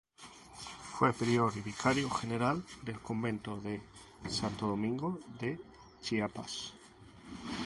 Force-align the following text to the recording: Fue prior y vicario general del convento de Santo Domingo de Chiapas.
Fue 0.95 1.13
prior 1.13 1.53
y 1.55 1.59
vicario 1.61 2.09
general 2.09 2.63
del 2.81 2.99
convento 3.01 3.61
de 3.61 3.79
Santo 4.29 4.65
Domingo 4.65 5.19
de 5.39 5.59
Chiapas. 6.01 6.73